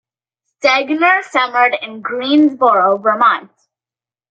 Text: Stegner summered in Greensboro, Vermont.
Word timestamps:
Stegner 0.57 1.21
summered 1.25 1.75
in 1.79 2.01
Greensboro, 2.01 2.97
Vermont. 2.97 3.51